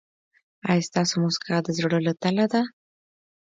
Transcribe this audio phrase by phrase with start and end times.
[0.69, 2.61] ایا ستاسو مسکا د زړه له تله ده؟